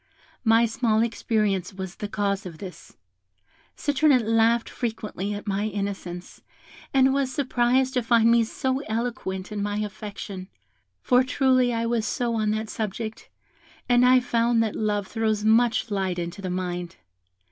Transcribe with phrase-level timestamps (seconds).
[0.43, 2.97] My small experience was the cause of this.
[3.77, 6.41] Citronette laughed frequently at my innocence,
[6.91, 10.47] and was surprised to find me so eloquent in my affection,
[11.03, 13.29] for truly I was so on that subject;
[13.87, 16.95] and I found that love throws much light into the mind.